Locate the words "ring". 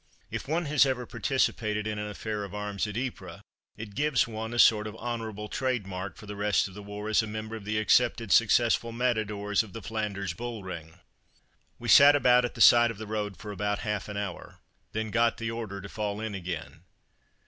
10.63-11.01